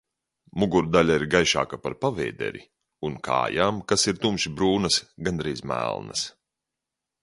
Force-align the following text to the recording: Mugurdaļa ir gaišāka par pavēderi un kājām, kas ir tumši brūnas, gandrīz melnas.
Mugurdaļa 0.61 1.17
ir 1.21 1.25
gaišāka 1.35 1.79
par 1.83 1.97
pavēderi 2.07 2.63
un 3.11 3.21
kājām, 3.29 3.85
kas 3.93 4.09
ir 4.13 4.21
tumši 4.27 4.57
brūnas, 4.59 5.03
gandrīz 5.29 5.67
melnas. 5.75 6.31